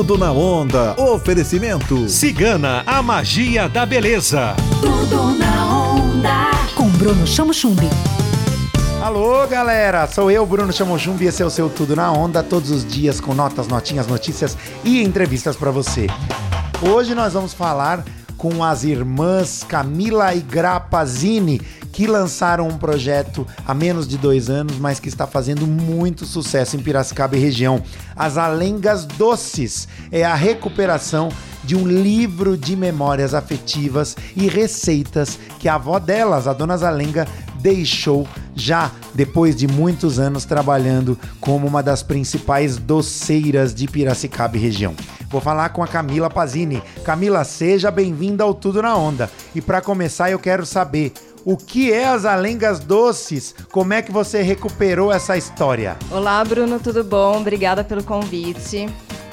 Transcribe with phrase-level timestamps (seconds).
[0.00, 0.94] Tudo na onda.
[0.98, 2.08] Oferecimento.
[2.08, 4.56] Cigana, a magia da beleza.
[4.80, 6.50] Tudo na onda.
[6.74, 7.86] Com Bruno Chamo Chumbi.
[9.02, 10.06] Alô, galera!
[10.06, 13.20] Sou eu, Bruno Chamochumbi, e esse é o seu Tudo na Onda, todos os dias
[13.20, 16.06] com notas, notinhas, notícias e entrevistas para você.
[16.80, 18.02] Hoje nós vamos falar
[18.38, 21.60] com as irmãs Camila e Grapazini,
[21.92, 26.76] que lançaram um projeto há menos de dois anos, mas que está fazendo muito sucesso
[26.76, 27.82] em Piracicaba e região.
[28.16, 31.30] As Alengas Doces é a recuperação
[31.62, 37.26] de um livro de memórias afetivas e receitas que a avó delas, a dona Zalenga,
[37.60, 44.60] deixou já depois de muitos anos trabalhando como uma das principais doceiras de Piracicaba e
[44.60, 44.94] região.
[45.28, 46.82] Vou falar com a Camila Pazini.
[47.04, 49.30] Camila, seja bem-vinda ao Tudo na Onda.
[49.54, 51.12] E para começar, eu quero saber
[51.44, 53.54] o que é as alengas doces?
[53.70, 55.96] Como é que você recuperou essa história?
[56.10, 57.38] Olá, Bruno, tudo bom?
[57.38, 58.88] Obrigada pelo convite.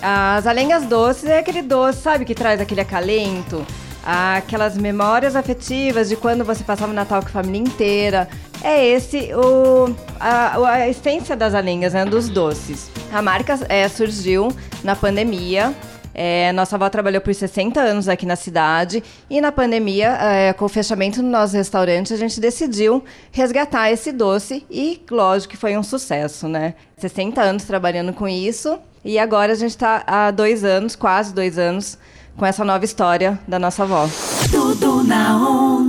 [0.00, 3.64] As alengas doces é aquele doce, sabe, que traz aquele acalento,
[4.04, 8.28] aquelas memórias afetivas de quando você passava o Natal com a família inteira.
[8.64, 12.90] É esse o, a, a essência das alengas, né, dos doces.
[13.12, 15.74] A marca é, surgiu na pandemia,
[16.14, 20.64] é, nossa avó trabalhou por 60 anos aqui na cidade e na pandemia, é, com
[20.64, 25.76] o fechamento do nosso restaurante, a gente decidiu resgatar esse doce e, lógico, que foi
[25.76, 26.74] um sucesso, né?
[26.98, 31.58] 60 anos trabalhando com isso e agora a gente está há dois anos, quase dois
[31.58, 31.98] anos,
[32.36, 34.08] com essa nova história da nossa avó.
[34.50, 35.81] Tudo na onda.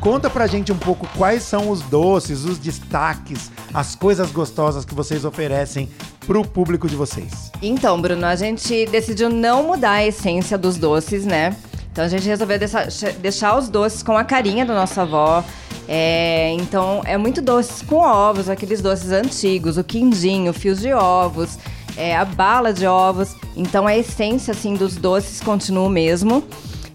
[0.01, 4.95] Conta pra gente um pouco quais são os doces, os destaques, as coisas gostosas que
[4.95, 5.91] vocês oferecem
[6.27, 7.53] pro público de vocês.
[7.61, 11.55] Então, Bruno, a gente decidiu não mudar a essência dos doces, né?
[11.93, 12.87] Então a gente resolveu deixar,
[13.21, 15.45] deixar os doces com a carinha da nossa avó.
[15.89, 20.93] É, então é muito doces com ovos, aqueles doces antigos, o quindim, o fios de
[20.93, 21.59] ovos,
[21.97, 23.35] é, a bala de ovos.
[23.57, 26.45] Então a essência assim dos doces continua o mesmo.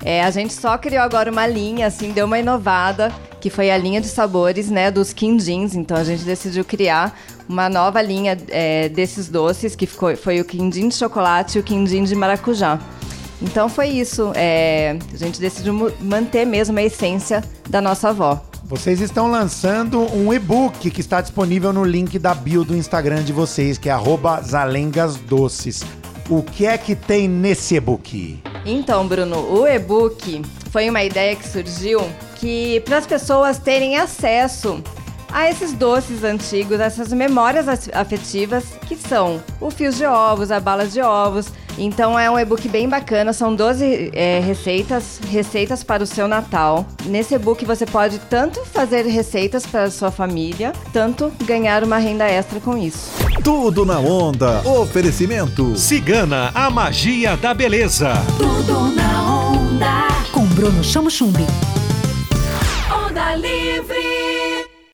[0.04, 3.78] É, a gente só criou agora uma linha, assim, deu uma inovada, que foi a
[3.78, 5.74] linha de sabores, né, dos quindins.
[5.74, 10.46] Então a gente decidiu criar uma nova linha é, desses doces, que ficou, foi o
[10.46, 12.80] quindim de chocolate e o quindim de maracujá.
[13.42, 14.32] Então foi isso.
[14.36, 18.42] é, a gente decidiu manter mesmo a essência da nossa avó.
[18.64, 23.32] Vocês estão lançando um e-book que está disponível no link da bio do Instagram de
[23.32, 23.94] vocês, que é
[24.42, 25.84] zalengasdoces.
[26.28, 28.42] O que é que tem nesse e-book?
[28.66, 30.42] Então, Bruno, o e-book
[30.72, 32.02] foi uma ideia que surgiu
[32.38, 34.84] que para as pessoas terem acesso
[35.32, 40.60] a esses doces antigos, essas memórias af- afetivas que são o fios de ovos, a
[40.60, 41.48] bala de ovos.
[41.78, 46.86] Então é um e-book bem bacana, são 12 é, receitas, receitas para o seu Natal.
[47.06, 52.24] Nesse e-book você pode tanto fazer receitas para a sua família, tanto ganhar uma renda
[52.26, 53.12] extra com isso.
[53.44, 54.62] Tudo na onda.
[54.66, 55.76] Oferecimento.
[55.76, 58.14] Cigana, a magia da beleza.
[58.38, 60.08] Tudo na onda.
[60.32, 61.46] Com Bruno Chamo Chumbi.
[62.90, 64.15] Onda livre.